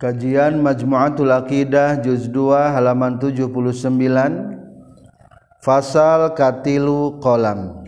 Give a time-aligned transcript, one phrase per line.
[0.00, 3.84] Kajian Majmu'atul Aqidah Juz 2 halaman 79
[5.60, 7.84] Fasal Katilu Kolam.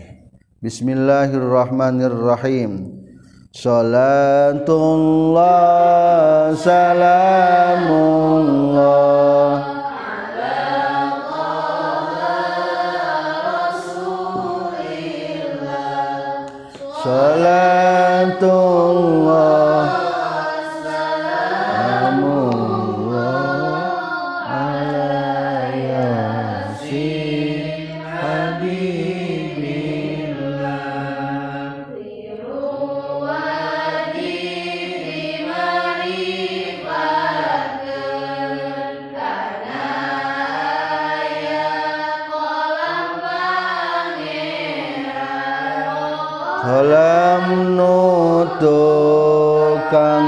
[0.61, 3.01] Bismillahirrahmanirrahim.
[3.49, 4.13] Salatullah
[6.53, 7.33] Salamullah.
[17.01, 19.22] Salatullah
[48.63, 50.23] tocan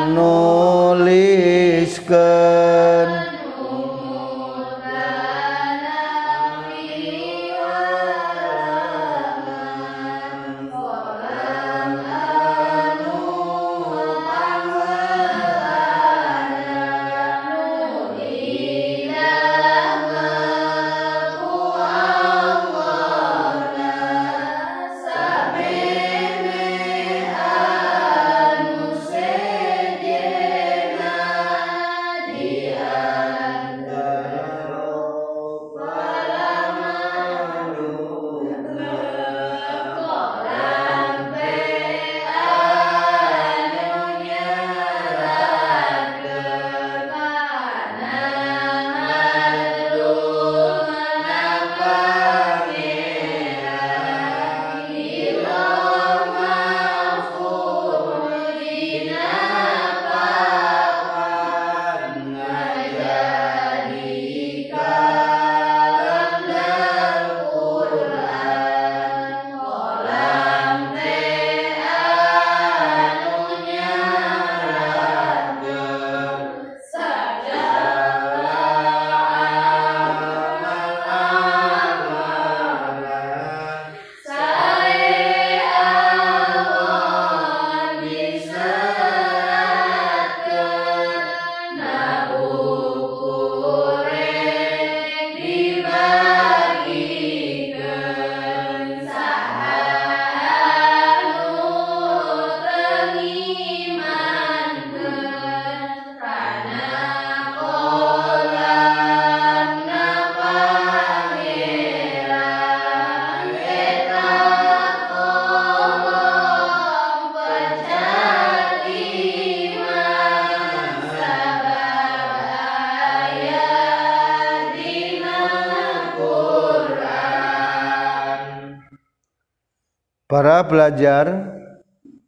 [130.36, 131.32] Para pelajar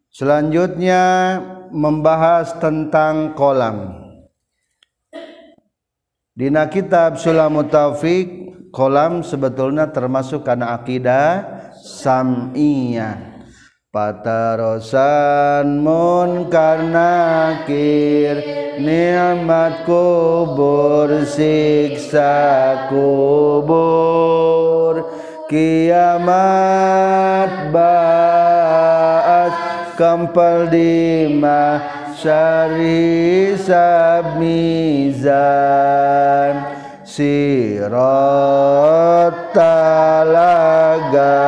[0.07, 1.03] selanjutnya
[1.75, 4.00] membahas tentang kolam.
[6.31, 8.31] Dina kitab Sulamut Taufik
[8.72, 11.44] kolam sebetulnya termasuk karena akidah
[11.84, 13.44] sam'iyah.
[13.91, 17.12] Patarosan mun karena
[17.67, 18.40] kir
[18.79, 24.37] nikmat kubur siksa kubur
[25.47, 26.31] kiamat
[27.72, 29.56] baat
[29.96, 32.75] kempel di mahsyari
[33.56, 35.31] sabmizan.
[37.08, 37.96] Sirat
[39.56, 41.40] talaga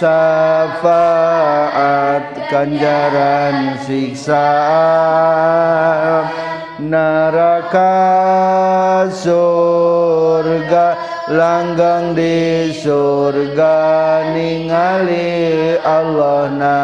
[0.00, 1.20] syafaat
[2.48, 4.48] ganjaran siksa
[6.80, 7.92] neraka
[9.12, 10.96] surga
[11.30, 13.78] langgang di surga
[14.34, 16.82] ningali Allah na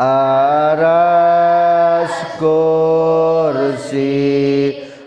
[0.00, 1.28] aras
[2.40, 4.08] kursi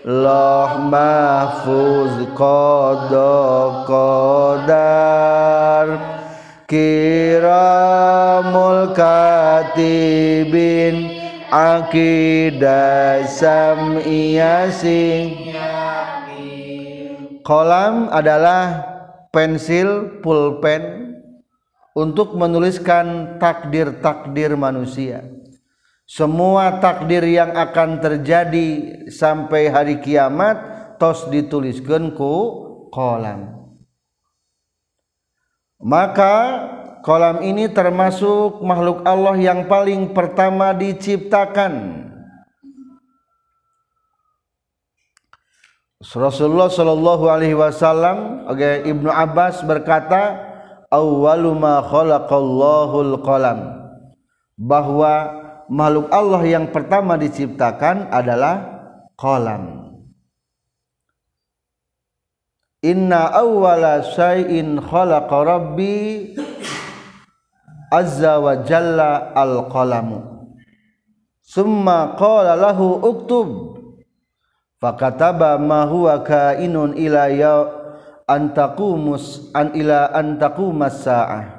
[0.06, 5.98] loh mahfuz kodok kodar
[6.70, 11.10] kiramul katibin
[11.50, 15.47] akidah samiyasing
[17.48, 18.84] kolam adalah
[19.32, 21.16] pensil pulpen
[21.96, 25.24] untuk menuliskan takdir-takdir manusia.
[26.04, 28.68] Semua takdir yang akan terjadi
[29.08, 30.60] sampai hari kiamat
[31.00, 32.36] tos dituliskan ku
[32.92, 33.72] kolam.
[35.80, 36.36] Maka
[37.00, 42.07] kolam ini termasuk makhluk Allah yang paling pertama diciptakan
[45.98, 50.38] Rasulullah Shallallahu Alaihi Wasallam okay, Ibnu Abbas berkata
[50.94, 53.58] awaluma khalaqallahul qalam.
[54.54, 55.34] Bahwa
[55.66, 58.62] makhluk Allah yang pertama diciptakan adalah
[59.18, 59.90] qalam
[62.82, 66.30] Inna awwala syai'in khalaqa rabbi
[67.90, 70.46] azza wa jalla al qalamu
[71.42, 73.77] summa qala lahu uktub
[74.78, 77.66] fakataba ma huwa kainun ila ya
[78.26, 81.58] antaqumus an ila antaqumas saah.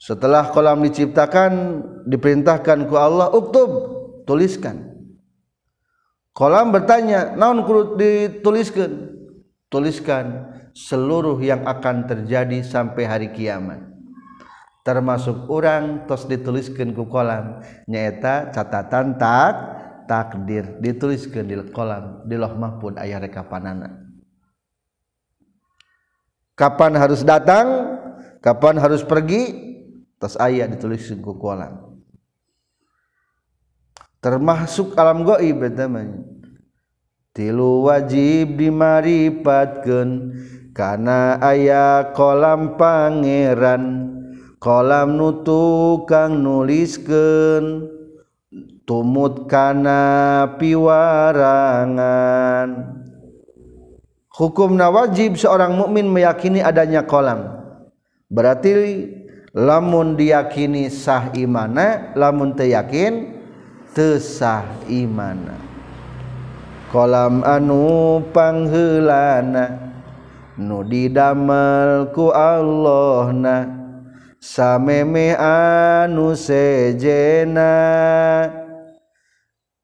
[0.00, 1.52] Setelah kolam diciptakan
[2.08, 3.68] diperintahkan ku Allah uktub
[4.24, 4.88] tuliskan.
[6.32, 7.60] Kolam bertanya naon
[8.00, 9.12] dituliskan
[9.68, 13.92] tuliskan seluruh yang akan terjadi sampai hari kiamat.
[14.80, 19.79] Termasuk orang tos dituliskan ku kolam nyata catatan tak
[20.10, 24.10] takdir dituliskan di kolam di loh mahfud ayah rekapanana
[26.60, 27.96] kapan harus datang?
[28.44, 29.72] Kapan harus pergi?
[30.20, 31.96] Tas ayah dituliskan ku kolam.
[34.20, 36.20] Termasuk alam goib namanya
[37.32, 40.36] tilu wajib dimaripatkan
[40.76, 44.12] karena ayah kolam pangeran.
[44.60, 47.88] Kolam nutukang nuliskan
[48.90, 50.02] tumukana
[50.58, 52.10] piwarangan
[54.34, 57.54] hukum na wajib seorang mukmin meyakini adanya kolam.
[58.26, 59.06] Berarti
[59.54, 63.30] lamun diyakini sah imana lamun teyakin
[63.94, 65.54] tesah imana.
[66.90, 69.94] Kolam anu panghulana
[70.58, 73.30] nu didamel ku Allah
[74.42, 77.70] sameme anu sejena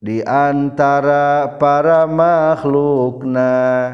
[0.07, 3.91] di antara para makhlukna.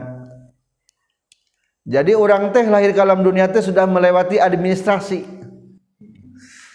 [1.88, 5.24] Jadi orang teh lahir ke alam dunia teh sudah melewati administrasi.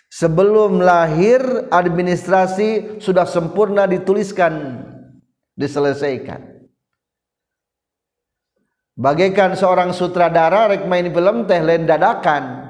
[0.10, 4.82] Sebelum lahir administrasi sudah sempurna dituliskan
[5.54, 6.58] diselesaikan.
[8.98, 12.66] Bagaikan seorang sutradara rek main film teh lain dadakan.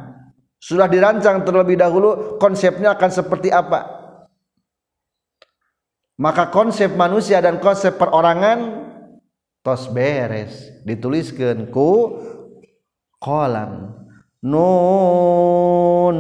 [0.60, 3.97] Sudah dirancang terlebih dahulu konsepnya akan seperti apa
[6.18, 8.90] maka konsep manusia dan konsep perorangan
[9.62, 10.74] tos beres.
[10.84, 12.18] Dituliskan ku
[13.22, 13.94] kolam.
[14.42, 16.18] Nun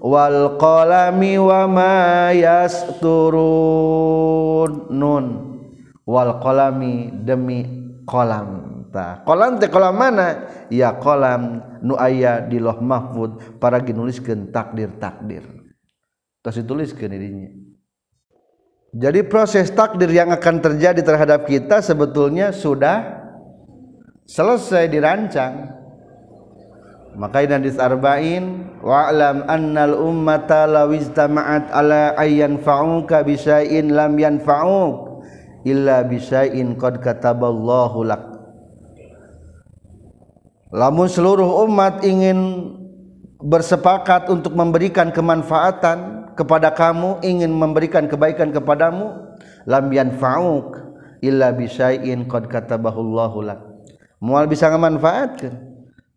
[0.00, 3.42] wal qalami wa ma yasturun.
[4.92, 5.26] Nun
[6.04, 7.64] wal qalami demi
[8.04, 8.88] kolam.
[8.88, 10.48] Ta kolam teh kolam mana?
[10.72, 13.60] Ya kolam nu aya di loh mahfud.
[13.60, 15.58] Para ginuliskeun takdir takdir
[16.38, 17.50] tos dituliskeun dirinya
[18.96, 23.20] jadi proses takdir yang akan terjadi terhadap kita sebetulnya sudah
[24.24, 25.76] selesai dirancang.
[27.18, 35.26] Makanya di arba'in wa'lam annal ummata law istama'at ala ayyan fa'uka bisya'in lam yanfa'uk
[35.66, 38.24] illa bisya'in qad kataballahu lak.
[40.72, 42.72] Lamun seluruh umat ingin
[43.40, 49.34] bersepakat untuk memberikan kemanfaatan kepada kamu ingin memberikan kebaikan kepadamu
[49.66, 50.78] lam yanfa'uk
[51.18, 53.60] illa bisyai'in qad katabahullahu lak.
[54.22, 55.54] Mual bisa ngamanfaatkeun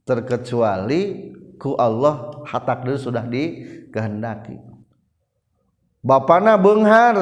[0.05, 4.61] terkecuali ku Allah hatakdir sudah dikehendaki.
[6.01, 7.17] Bapana beunghar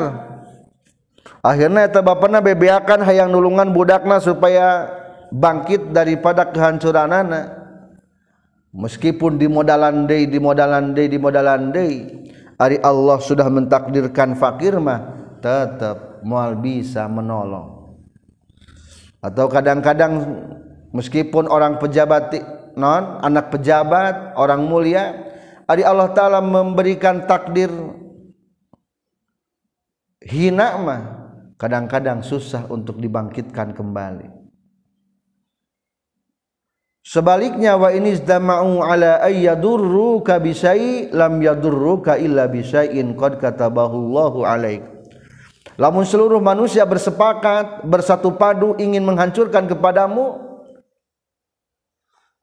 [1.43, 4.87] akhirnya eta bapana bebeakan hayang nulungan budakna supaya
[5.31, 7.59] bangkit daripada kehancuranana.
[8.69, 11.73] Meskipun di modalan deui di modalan deui di modalan
[12.59, 17.95] deui Allah sudah mentakdirkan fakir mah tetap mual bisa menolong.
[19.23, 20.19] Atau kadang-kadang
[20.91, 22.35] meskipun orang pejabat
[22.75, 25.31] non anak pejabat orang mulia
[25.67, 27.71] ari Allah taala memberikan takdir
[30.23, 31.01] hina mah
[31.59, 34.38] kadang-kadang susah untuk dibangkitkan kembali
[36.99, 44.83] Sebaliknya wa ini izdama'u ala ayyadurruka bisai lam yadurruka illa bisai'in qad katabahu Allahu alaik.
[45.79, 50.43] Lamun seluruh manusia bersepakat bersatu padu ingin menghancurkan kepadamu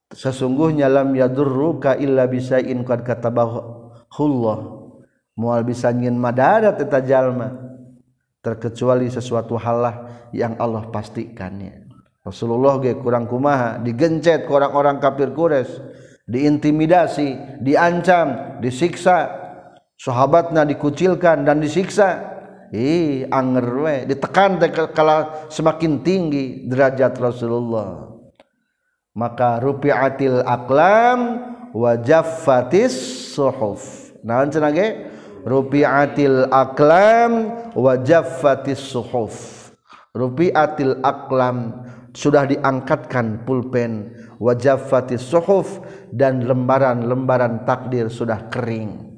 [0.08, 4.58] sesungguhnya lam yadurruka illa bisai'in qad katabahu Allah.
[5.36, 7.52] Mual bisa ngin madarat eta jalma
[8.40, 11.85] terkecuali sesuatu hal yang Allah pastikannya.
[12.26, 15.78] Rasulullah ge kurang kumaha digencet ke orang-orang kafir Quraisy
[16.26, 19.46] diintimidasi diancam disiksa.
[19.94, 22.34] Sahabatnya dikucilkan dan disiksa.
[22.74, 24.58] Ih anger we ditekan
[24.90, 28.10] kala semakin tinggi derajat Rasulullah.
[29.14, 31.40] Maka rupiatil aklam
[31.72, 32.92] wajaffatis
[33.32, 34.12] suhuf.
[34.26, 35.08] Naon cenah ge?
[35.46, 39.70] Rupiatil aklam wajaffatis suhuf.
[40.10, 49.12] Rupiatil aklam sudah diangkatkan pulpen wajafati suhuf dan lembaran-lembaran takdir sudah kering.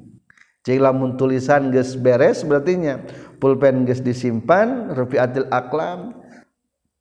[0.67, 2.99] Cing lamun tulisan geus beres berarti nya
[3.39, 6.19] pulpen geus disimpan rufiatil aklam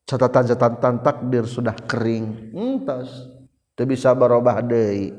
[0.06, 2.54] catatan-catatan takdir sudah kering.
[2.54, 3.10] Entos
[3.74, 5.10] teu bisa berubah deui.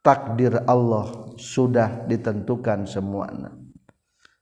[0.00, 3.52] Takdir Allah sudah ditentukan semuanya.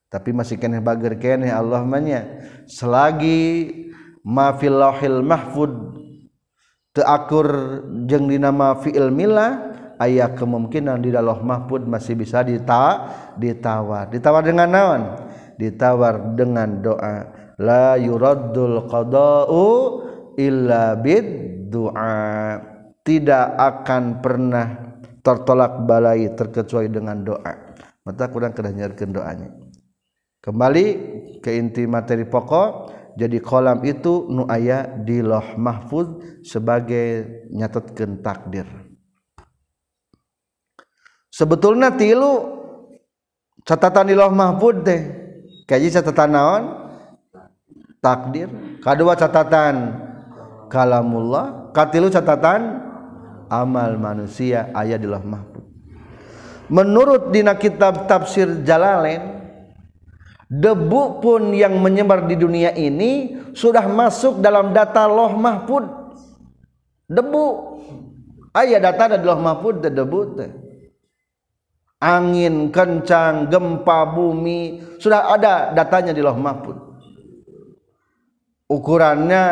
[0.06, 2.22] Tapi masih keneh bager keneh Allah manya
[2.70, 3.82] selagi
[4.24, 5.72] mafilahil mahfud.
[6.94, 7.48] Teakur
[8.06, 14.10] jeng dinama fiil mila ayah kemungkinan di dalam mahfud masih bisa dita ditawar.
[14.10, 15.02] Ditawar dengan naon?
[15.58, 17.16] Ditawar dengan doa.
[17.58, 19.66] La yuraddul qada'u
[20.38, 21.26] illa bid
[21.70, 22.58] du'a
[23.06, 24.66] tidak akan pernah
[25.22, 27.52] tertolak balai terkecuali dengan doa.
[28.04, 29.48] Maka kurang kedah nyarkeun doanya.
[30.44, 30.86] Kembali
[31.40, 32.92] ke inti materi pokok.
[33.14, 38.66] Jadi kolam itu nu aya di loh mahfud sebagai nyatetkan takdir.
[41.30, 42.62] Sebetulnya tilu
[43.62, 45.02] catatan di loh mahfud deh
[45.66, 46.64] kaji catatan naon?
[48.02, 48.52] Takdir.
[48.84, 50.04] Kedua catatan
[50.68, 52.82] kalamullah katilu catatan
[53.46, 55.64] amal manusia ayat di loh mahfud
[56.68, 59.43] menurut dina kitab tafsir Jalalain
[60.48, 65.84] debu pun yang menyebar di dunia ini sudah masuk dalam data loh mahfud.
[67.08, 67.44] Debu.
[68.54, 70.50] Ayah data ada loh mahfud debu teh.
[72.04, 76.76] Angin kencang gempa bumi sudah ada datanya di loh mahfud.
[78.68, 79.44] Ukurannya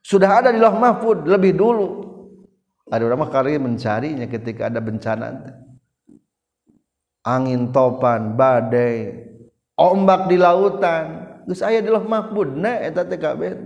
[0.00, 1.88] sudah ada di loh mahfud lebih dulu.
[2.88, 5.28] Ada orang kari mencarinya ketika ada bencana
[7.28, 9.28] angin topan badai
[9.78, 11.30] ombak di lautan.
[11.48, 13.56] Geus aya di mahfud nah eta teh kabeh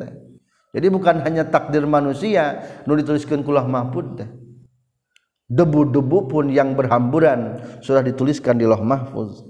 [0.72, 4.28] jadi bukan hanya takdir manusia nu dituliskeun ku mahfud teh.
[5.52, 9.44] Debu-debu pun yang berhamburan sudah dituliskan di loh mahfuz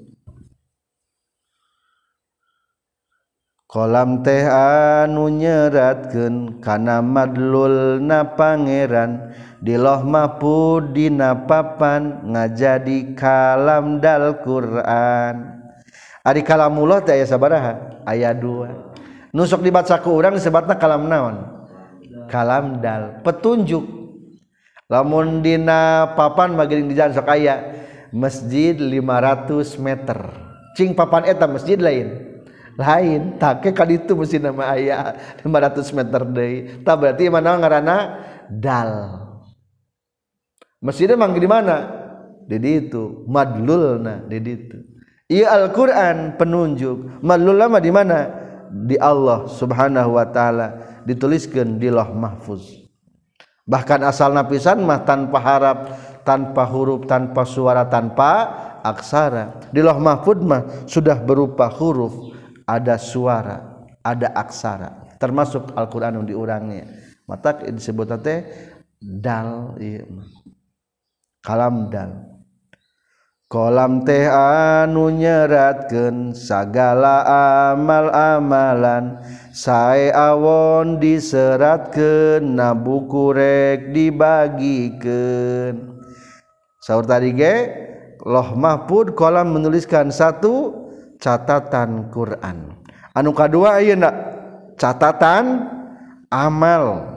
[3.70, 9.30] kolam teh anu nyeratkeun kana madlul na pangeran.
[9.62, 15.61] Di loh mahfud dina papan ngajadi kalam dal Quran
[16.22, 18.02] Ari kalamullah teh aya sabaraha?
[18.06, 18.94] Aya dua.
[19.34, 21.42] Nusuk dibaca ku urang disebutna kalam naon?
[22.30, 23.82] Kalam dal, petunjuk.
[24.86, 27.54] Lamun dina papan magiring di jalan sok aya
[28.14, 30.18] masjid 500 meter.
[30.78, 32.30] Cing papan eta masjid lain.
[32.76, 36.56] Lain, take ka ditu masjid nama aya 500 meter deui.
[36.86, 37.96] Tah berarti mana ngaranna
[38.46, 38.92] dal.
[40.78, 41.76] Masjidnya mangke di mana?
[42.44, 44.91] Di ditu, madlulna di ditu.
[45.40, 47.24] Alquran penunjuk.
[47.24, 48.28] Malu lama di mana?
[48.68, 50.68] Di Allah subhanahu Wa ta'ala.
[51.08, 52.84] Dituliskan di loh mahfuz.
[53.64, 55.78] Bahkan asal napisan mah tanpa harap
[56.28, 58.52] tanpa huruf tanpa suara tanpa
[58.84, 59.72] aksara.
[59.72, 62.36] Di loh mahfud mah sudah berupa huruf.
[62.68, 65.16] Ada suara ada aksara.
[65.16, 68.12] Termasuk Alquran yang diurangnya mata disebut
[69.00, 69.78] dal
[71.40, 72.31] kalam dal
[73.52, 77.20] kolam teh anu nyeratkan segala
[77.76, 79.20] amal-amalan.
[79.52, 82.56] Saya awon diseratkan
[83.36, 86.00] rek dibagikan
[86.80, 87.56] sahur tadi ge
[88.24, 90.72] loh mahfud kolam menuliskan satu
[91.20, 92.72] catatan Quran.
[93.12, 94.08] Anu kedua ayeuna
[94.80, 95.68] catatan
[96.32, 97.12] amal.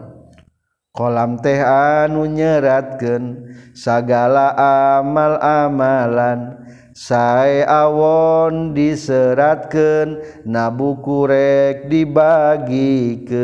[0.95, 4.55] kolam teh anu nyeratken sagala
[5.03, 6.63] amal-amalan.
[6.95, 13.35] Saya awon diseratkan nabukurek dibagikan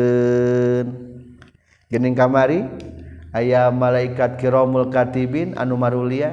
[1.92, 2.64] gening kamari
[3.36, 6.32] ayah malaikat kiromul katibin anu marulia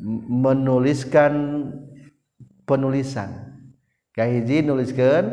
[0.00, 1.68] menuliskan
[2.64, 3.60] penulisan.
[4.16, 5.28] Kahiji nuliskan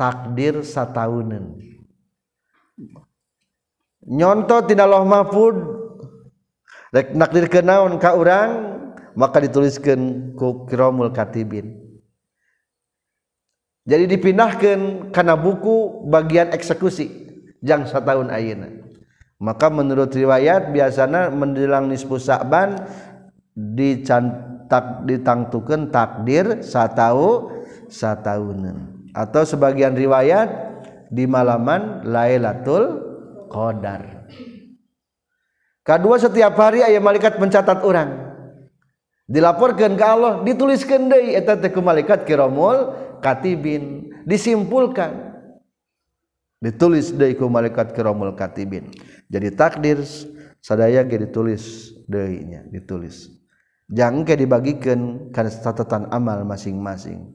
[0.00, 1.60] takdir sataunan
[4.08, 5.56] nyonto tina loh mahfud.
[6.94, 8.76] Rek nakdir kenaon ka urang?
[9.14, 11.84] Maka dituliskan ku kiramul katibin.
[13.84, 17.12] Jadi dipindahkan karena buku bagian eksekusi
[17.60, 18.70] jang setahun ayeuna.
[19.38, 22.80] Maka menurut riwayat biasanya menjelang nisfu sa'ban
[23.52, 27.52] dicantak ditangtukan takdir satu
[27.92, 30.48] satahunan atau sebagian riwayat
[31.12, 33.03] di malaman Lailatul
[33.50, 34.28] qadar.
[35.84, 38.32] Kedua setiap hari ayah malaikat mencatat orang.
[39.24, 44.08] Dilaporkan ke Allah dituliskan deui eta teh malaikat kiramul katibin.
[44.24, 45.36] Disimpulkan.
[46.60, 48.88] Ditulis deui ku malaikat kiramul katibin.
[49.28, 50.00] Jadi takdir
[50.64, 53.28] sadaya ge ditulis deui nya ditulis.
[53.92, 57.28] Jangan ke dibagikan karena catatan amal masing-masing.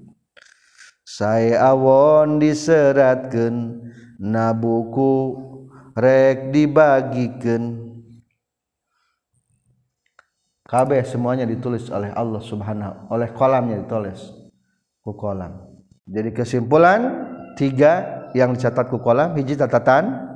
[1.06, 3.82] Saya awon diseratkan
[4.18, 5.38] nabuku
[5.96, 7.90] rek dibagikan.
[10.70, 14.22] Kabeh semuanya ditulis oleh Allah Subhanahu oleh kolamnya ditulis
[15.02, 15.66] ku kolam.
[16.06, 17.00] Jadi kesimpulan
[17.58, 20.30] tiga yang dicatat ku kolam hiji catatan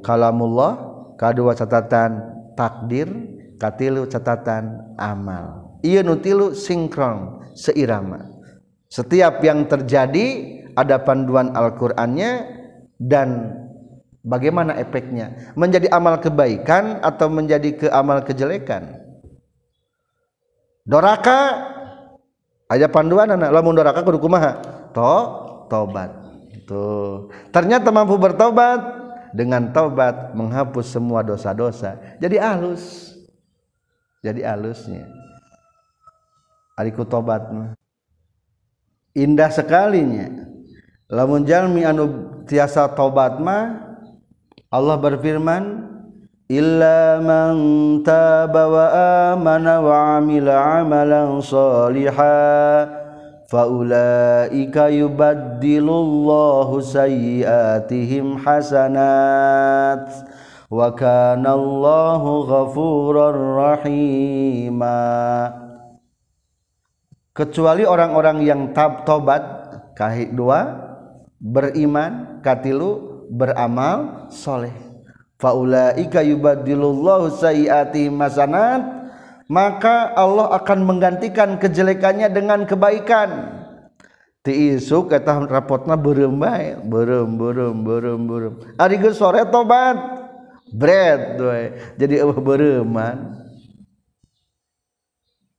[0.00, 0.80] kalamullah
[1.20, 2.20] kedua catatan
[2.56, 3.12] takdir
[3.60, 5.76] katilu catatan amal.
[5.84, 8.24] Iya nutilu sinkron seirama.
[8.88, 10.26] Setiap yang terjadi
[10.74, 12.32] ada panduan Al-Qur'annya
[12.96, 13.52] dan
[14.24, 15.54] bagaimana efeknya?
[15.54, 18.98] Menjadi amal kebaikan atau menjadi ke amal kejelekan?
[20.82, 21.70] Doraka?
[22.72, 23.52] Aja panduan anak.
[23.52, 24.58] Lamun doraka kudu kumaha?
[24.96, 26.24] To tobat
[26.64, 28.80] tuh ternyata mampu bertobat
[29.36, 32.00] dengan taubat menghapus semua dosa-dosa.
[32.22, 33.12] Jadi halus.
[34.24, 35.04] Jadi halusnya.
[36.78, 37.44] Ariku tobat
[39.12, 40.48] indah sekalinya.
[41.12, 43.93] Lamun jalmi anu tiasa tobat mah
[44.74, 45.86] Allah berfirman
[46.50, 47.54] illa man
[48.02, 48.90] taba wa
[49.30, 52.82] amana wa amila amalan saliha
[53.46, 60.10] fa ulaika yubaddilullahu sayiatihim hasanat
[60.66, 64.98] wa kana Allahu ghafurar rahima.
[67.30, 69.42] Kecuali orang-orang yang tab tobat
[69.94, 70.82] kahik dua
[71.38, 74.72] beriman katilu beramal soleh.
[75.38, 79.04] Faulaika yubaddilullahu sayyiatihim hasanat
[79.50, 83.60] maka Allah akan menggantikan kejelekannya dengan kebaikan.
[84.44, 89.96] Ti isuk eta rapotna beureum bae beureum beureum beureum beureum ari geus sore tobat?
[90.68, 91.60] Bread we
[91.96, 93.40] jadi eueuh beureuman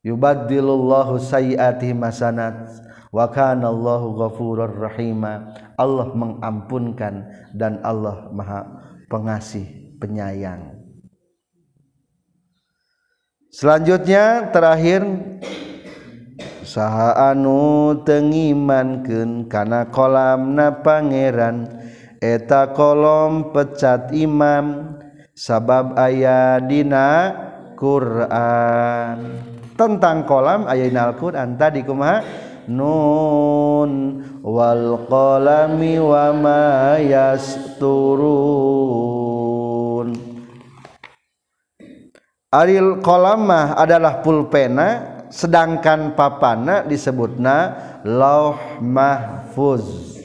[0.06, 2.78] yubaddilullahu sayyiatihim hasanat
[3.10, 8.68] wa kana Allahu ghafurur rahima Allah mengampunkan dan Allah Maha
[9.08, 10.76] pengasih penyayang.
[13.56, 15.08] Selanjutnya terakhir
[16.68, 21.64] saha anu tengimankeun kana kolam na pangeran
[22.20, 25.00] eta kolom pecat imam
[25.32, 27.32] sabab aya dina
[27.80, 29.20] Quran.
[29.76, 31.56] Tentang kolam aya dina Al-Quran.
[31.60, 32.24] Tadi kumaha
[32.72, 37.86] nun wal qalami wa ma yasturun.
[42.50, 47.76] Aril kolamah adalah pulpena sedangkan papana disebutna
[48.08, 50.16] lauh mahfuz.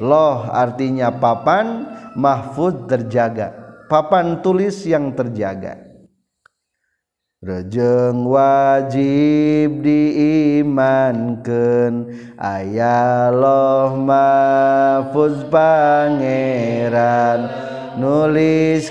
[0.00, 3.52] Loh artinya papan mahfuz terjaga.
[3.92, 5.91] Papan tulis yang terjaga
[7.42, 12.06] Rejeng wajib diimankan
[12.38, 17.50] Ayaloh mahfuz pangeran
[17.98, 18.86] Nulis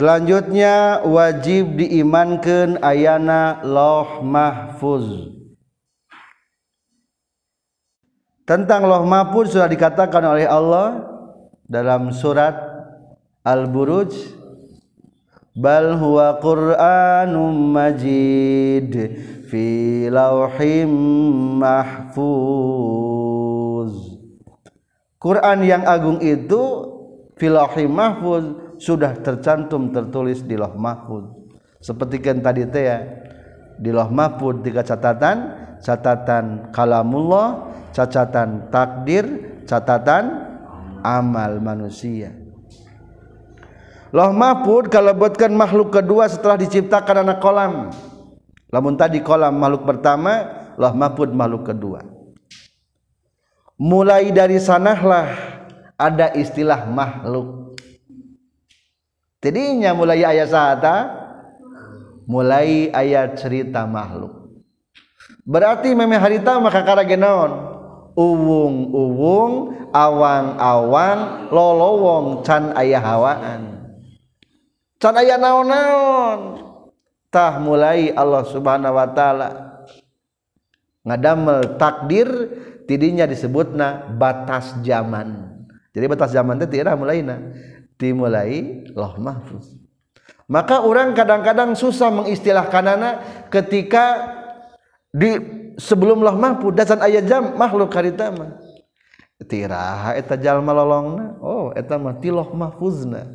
[0.00, 5.28] Selanjutnya wajib diimankan ayana loh mahfuz.
[8.48, 11.04] Tentang loh mahfuz sudah dikatakan oleh Allah
[11.68, 12.56] dalam surat
[13.44, 14.16] Al-Buruj
[15.52, 18.96] bal huwa qur'anum majid
[19.52, 20.88] fi lauhim
[21.60, 22.72] mahfuz.
[25.20, 26.88] Quran yang agung itu
[27.36, 31.52] fi lauhim mahfuz sudah tercantum tertulis di loh mahfud.
[31.84, 32.98] Seperti kan tadi teh ya
[33.76, 35.36] di loh mahfud tiga catatan
[35.84, 39.24] catatan kalamullah catatan takdir
[39.68, 40.48] catatan
[41.04, 42.32] amal manusia.
[44.16, 47.92] Loh mahfud kalau buatkan makhluk kedua setelah diciptakan anak kolam.
[48.72, 50.48] Lamun tadi kolam makhluk pertama
[50.80, 52.00] loh mahfud makhluk kedua.
[53.80, 55.32] Mulai dari sanalah
[56.00, 57.59] ada istilah makhluk
[59.40, 60.96] tidinya mulai ayat sahata
[62.30, 64.62] mulai ayat cerita makhluk.
[65.42, 67.50] Berarti memang harita maka karagenoon
[68.14, 69.52] uwung-uwung
[69.90, 73.62] awang-awang lolowong can ayah hawaan.
[75.00, 76.40] Can ayah naon-naon?
[77.30, 79.48] Tah mulai Allah subhanahu wa ta'ala.
[81.06, 82.28] Ngadamel takdir
[82.84, 85.48] tidinya disebutna batas zaman.
[85.94, 87.38] Jadi batas zaman itu tidak mulainya.
[88.00, 89.76] dimulai loh mahfuz.
[90.48, 93.14] Maka orang kadang-kadang susah mengistilahkan anak
[93.52, 94.34] ketika
[95.12, 95.36] di
[95.76, 98.56] sebelum loh mahfuz dasan ayat jam makhluk karitama
[99.44, 101.36] tiraha eta jalma lolongna.
[101.44, 103.28] Oh eta mah tiloh mahfuzna.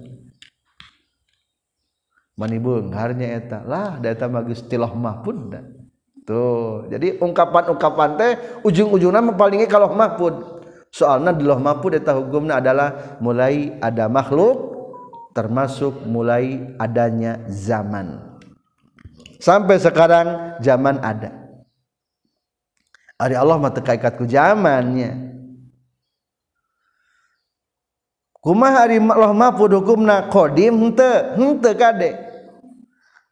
[2.36, 3.64] Mani beungharnya eta.
[3.64, 5.86] Lah da eta mah geus tiloh mahfudna
[6.26, 8.32] tuh jadi ungkapan-ungkapan teh
[8.66, 10.55] ujung-ujungna palingi kalau mahfud
[10.96, 14.72] soalnya di loh mahfud eta hukumnya adalah mulai ada makhluk
[15.36, 18.40] termasuk mulai adanya zaman.
[19.44, 21.36] Sampai sekarang zaman ada.
[23.20, 23.76] Ari Allah mah
[24.16, 25.36] ku zamannya.
[28.40, 32.16] Kumaha ari loh mahfud hukumna qadim henteu henteu kade.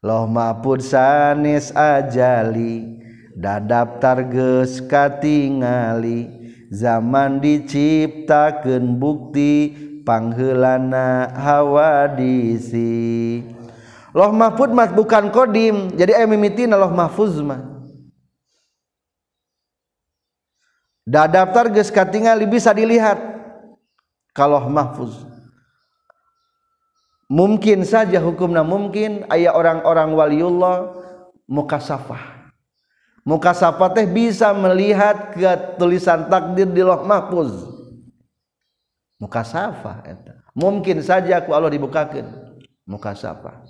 [0.03, 2.99] Loh mahfud sanis ajali
[3.31, 6.42] dadaptar geus katingali
[6.73, 9.69] zaman diciptakan bukti
[10.01, 13.45] panghelana hawadisi
[14.09, 17.73] loh mahfud mah bukan kodim jadi ayam mimitina loh mahfuz mah.
[21.03, 23.19] Da daftar geus katingali bisa dilihat
[24.31, 25.27] kalau mahfuz.
[27.27, 30.95] Mungkin saja hukumnya mungkin ayah orang-orang waliullah
[31.43, 32.32] mukasafah.
[33.23, 37.51] Muka sapa teh bisa melihat ke tulisan takdir di loh mahfuz.
[39.19, 40.03] Muka safa
[40.51, 42.27] mungkin saja ku Allah dibukakan
[42.83, 43.63] muka safa.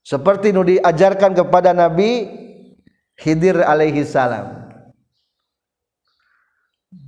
[0.00, 2.24] Seperti nu diajarkan kepada Nabi
[3.16, 4.64] Khidir alaihi salam.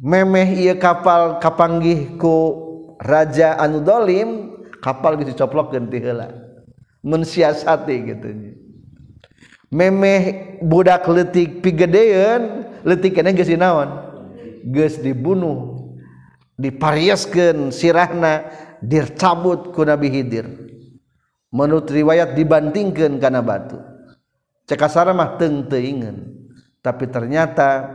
[0.03, 2.37] Memeh iya kapal kapanggih ku
[3.01, 4.53] raja anu dolim
[4.85, 6.29] kapal bisa coplok ti heula.
[7.01, 8.29] Mensiasati gitu
[9.69, 13.89] memeh budak letik pigedean letik kena geus dinaon.
[14.69, 15.89] Geus dibunuh
[16.59, 18.49] dipariaskeun sirahna
[18.83, 20.47] dicabut ku Nabi Hidir.
[21.49, 23.81] Menurut riwayat dibantingkeun kana batu.
[24.69, 26.37] Cekasara mah teng teuingeun
[26.85, 27.89] tapi ternyata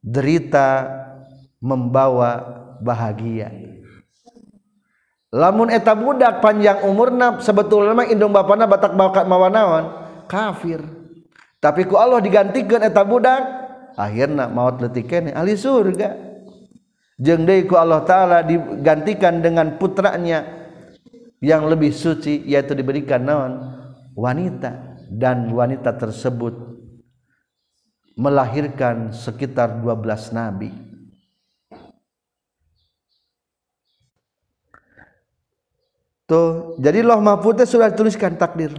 [0.00, 0.88] derita
[1.60, 2.40] membawa
[2.80, 3.52] bahagia.
[5.32, 10.82] Lamun eta budak panjang umurna sebetulnya mah indung bapana batak bakat mawanawan kafir.
[11.62, 13.62] Tapi ku Allah digantikan eta budak.
[13.94, 16.16] Akhirnya maut letik kene ahli surga.
[17.22, 20.42] Jeung ku Allah taala digantikan dengan putranya
[21.38, 23.52] yang lebih suci yaitu diberikan naon?
[24.18, 24.90] Wanita.
[25.12, 26.56] Dan wanita tersebut
[28.16, 30.72] melahirkan sekitar 12 nabi.
[36.24, 38.72] Tuh jadi loh mahfudnya sudah dituliskan takdir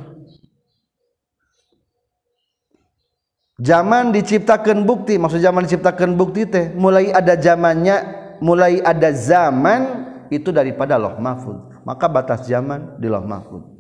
[3.59, 7.97] zaman diciptakan bukti maksud zaman diciptakan bukti teh mulai ada zamannya
[8.41, 13.73] mulai ada zaman itu daripada loh mahfud maka batas zaman di loh mahfud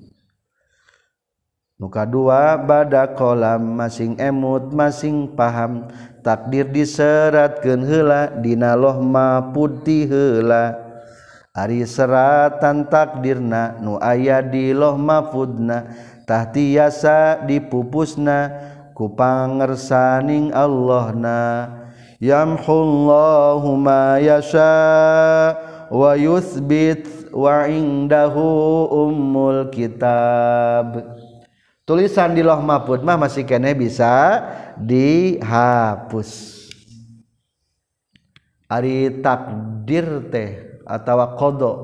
[1.83, 5.91] muka dua bada kolam masing emut masing paham.
[6.23, 10.79] Takdir diseratkan hela dina loh mahfudi hela
[11.51, 15.91] ari seratan takdirna nu aya di loh mahfudna.
[16.23, 18.71] Tahtiasa dipupusna.
[18.93, 21.69] Kupangersaning Allah na
[22.21, 24.73] yamhullahumasa
[25.91, 28.45] wayuthbit waingdahu
[28.89, 31.03] umul kitab.
[31.83, 34.39] Tulisan di loh mafud mah masih kene bisa
[34.79, 36.63] dihapus.
[38.71, 41.77] Ari takdir teh atawa kodok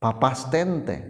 [0.00, 1.04] papasten teh.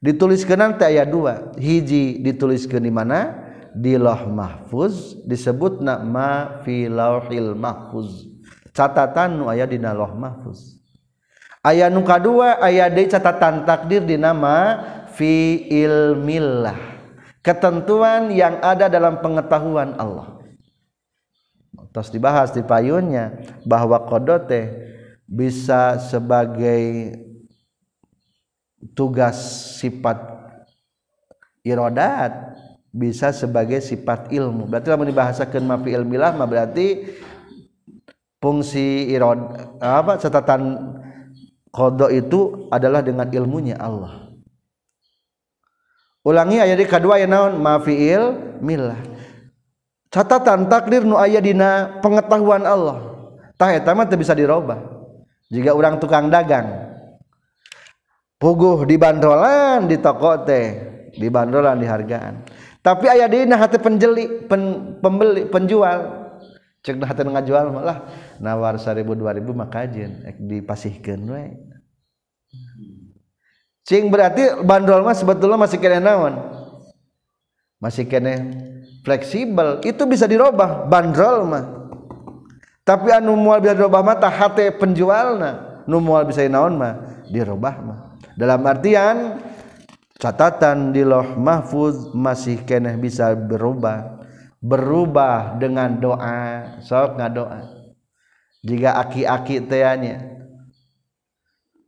[0.00, 1.52] Dituliskan nanti ayat dua.
[1.60, 3.39] Hiji dituliskan di mana
[3.74, 8.26] di loh mahfuz disebut nak ma fi lauhil mahfuz.
[8.70, 10.78] Catatan nu aya di loh mahfuz.
[11.60, 14.80] Ayat nu kadua ayat di catatan takdir di nama
[15.12, 16.90] fi ilmillah
[17.40, 20.40] ketentuan yang ada dalam pengetahuan Allah.
[21.90, 23.34] Terus dibahas di payunnya
[23.66, 24.88] bahwa kodote
[25.26, 27.12] bisa sebagai
[28.94, 29.36] tugas
[29.82, 30.16] sifat
[31.66, 32.56] irodat
[32.90, 34.66] bisa sebagai sifat ilmu.
[34.66, 37.06] Berarti kalau dibahasakan mafi ilmilah mah berarti
[38.42, 39.38] fungsi irod
[39.78, 40.94] apa catatan
[41.70, 44.30] kodo itu adalah dengan ilmunya Allah.
[46.20, 47.56] Ulangi ayat kedua ya naon?
[47.62, 49.00] Mafiil milah
[50.10, 52.98] catatan takdir nu ayat dina pengetahuan Allah.
[53.54, 54.78] Tah eta mah bisa dirubah.
[55.50, 56.90] Jika orang tukang dagang
[58.40, 60.66] puguh di bandrolan di toko teh
[61.12, 62.34] di bandrolan di hargaan
[62.80, 66.32] tapi ayah dina hati penjeli pen, pembeli penjual.
[66.80, 68.08] Cek hati ngajual malah
[68.40, 71.44] nawar seribu dua ribu makajen ek dipasihkan we.
[73.84, 76.40] Cing berarti bandrol mas sebetulnya masih kena naon?
[77.76, 78.48] Masih kena
[79.04, 79.84] fleksibel.
[79.84, 81.64] Itu bisa dirubah bandrol mah.
[82.80, 85.84] Tapi anu mual bisa dirubah mah hati penjualna.
[85.84, 87.98] Nu mual bisa naon mah dirubah mah.
[88.40, 89.36] Dalam artian
[90.20, 94.20] catatan di loh mahfuz masih keneh bisa berubah.
[94.60, 96.76] Berubah dengan doa.
[96.84, 97.80] Sok ngadoa
[98.60, 100.20] jika aki-aki teanya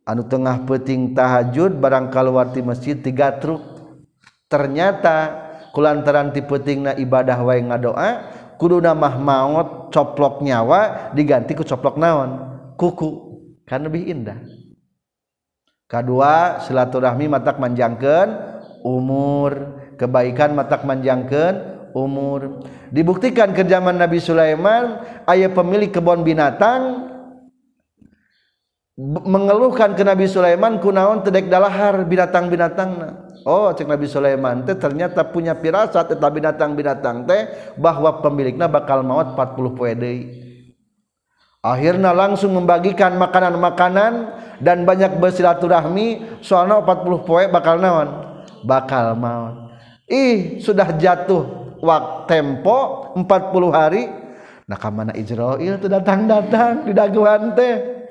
[0.08, 3.60] anu tengah peting tahajud barang keluar di masjid tiga truk.
[4.48, 5.16] Ternyata
[5.72, 8.08] kulantaran ti petingna ibadah wae ngadoa
[8.56, 12.52] kudu mah maut coplok nyawa diganti ku coplok naon?
[12.76, 13.32] Kuku.
[13.68, 14.36] Kan lebih indah
[15.92, 18.28] kedua silaturahmi matak manjangkeun
[18.80, 19.76] umur.
[20.00, 21.54] Kebaikan matak manjangkeun
[21.92, 22.64] umur.
[22.88, 27.12] Dibuktikan ke zaman Nabi Sulaiman ayah pemilik kebun binatang
[29.02, 32.90] mengeluhkan ke Nabi Sulaiman kunaon tedek dalahar binatang-binatang
[33.42, 39.34] Oh cek Nabi Sulaiman teh ternyata punya firasat eta binatang-binatang teh bahwa pemiliknya bakal maut
[39.34, 40.30] 40 poe deui.
[41.62, 44.12] Akhirnya langsung membagikan makanan-makanan
[44.62, 48.08] dan banyak bersilaturahmi soalnya 40 poe bakal naon?
[48.62, 49.62] Bakal maon
[50.12, 54.04] ih sudah jatuh waktu tempo 40 hari.
[54.68, 58.04] Nah kamana Israel itu datang-datang di daguan teh.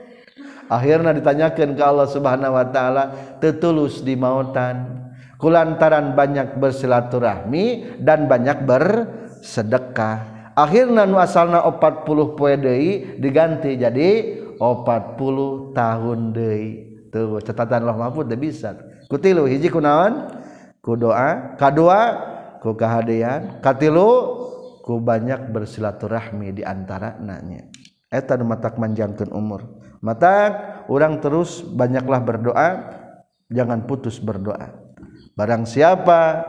[0.67, 3.03] Akhirnya ditanyakan ke Allah subhanahu wa ta'ala
[3.43, 4.99] tetulus di mautan.
[5.35, 10.53] Kulantaran banyak bersilaturahmi dan banyak bersedekah.
[10.53, 16.69] Akhirnya nu asalna 40 poe deui diganti jadi 40 tahun deui.
[17.09, 18.77] Tuh catatan Allah Mahfud teu bisa.
[19.09, 20.29] Kutilu hiji kunaon
[20.85, 21.57] ku doa.
[21.57, 22.01] Kadua
[22.61, 24.37] ku kahadean katilu
[24.85, 27.65] ku banyak bersilaturahmi di antara nanya
[28.11, 29.79] eta nu matak manjangkeun umur.
[30.03, 32.69] Matak orang terus banyaklah berdoa.
[33.51, 34.71] Jangan putus berdoa.
[35.35, 36.43] Barang siapa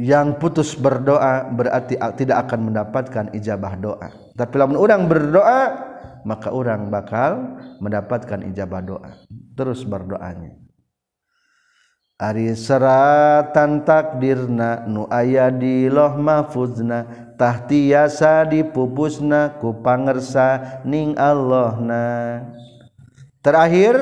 [0.00, 4.08] yang putus berdoa berarti tidak akan mendapatkan ijabah doa.
[4.32, 5.62] Tapi lamun orang berdoa
[6.24, 9.12] maka orang bakal mendapatkan ijabah doa.
[9.52, 10.56] Terus berdoanya.
[12.20, 22.44] Ari seratan takdirna nu aya di loh mahfuzna tahtiasa dipupusna ku pangersa ning Allahna.
[23.40, 23.96] Terakhir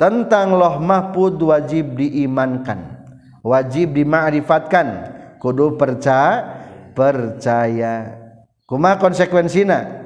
[0.00, 2.99] tentang loh mahfud wajib diimankan
[3.44, 5.18] wajib dima'rifatkan.
[5.40, 6.60] Kudu percaya
[6.92, 8.20] percaya.
[8.68, 10.04] Kuma konsekuensina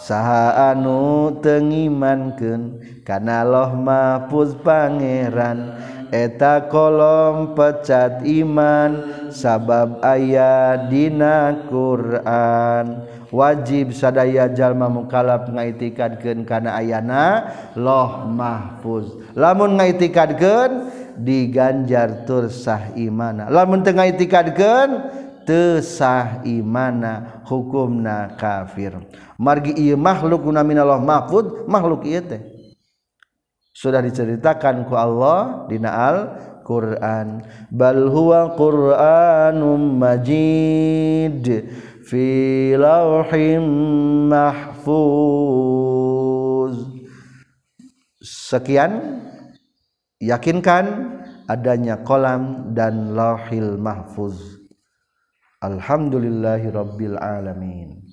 [0.00, 5.74] saha anu tengimankeun kana loh mahfuz pangeran.
[6.10, 8.90] Eta kolom pecat iman
[9.30, 13.06] sabab aya dina Quran.
[13.30, 19.22] Wajib sadaya jalma mukalaf ngaitikadkeun kana ayana loh mahfuz.
[19.38, 20.89] Lamun ngaitikadkeun
[21.20, 23.52] diganjar tersah imana.
[23.52, 25.12] Lamun tengah itikadkan
[25.44, 28.96] tesah imana hukumna kafir.
[29.36, 32.40] Margi iya makhluk minalah mahfud makhluk iya teh.
[33.74, 36.18] Sudah diceritakan ku Allah dina al
[36.66, 41.48] Quran bal huwa Qur'anum majid
[42.04, 42.26] fi
[42.78, 43.64] lauhim
[44.30, 45.80] mahfuz.
[48.20, 49.24] Sekian
[50.20, 51.16] yakinkan
[51.48, 54.60] adanya kolam dan lauhil mahfuz.
[55.60, 58.09] Alhamdulillahirabbil alamin